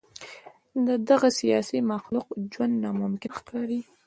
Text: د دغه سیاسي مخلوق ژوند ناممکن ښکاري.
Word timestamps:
د 0.87 0.89
دغه 1.09 1.29
سیاسي 1.39 1.79
مخلوق 1.91 2.27
ژوند 2.53 2.73
ناممکن 2.83 3.31
ښکاري. 3.39 3.79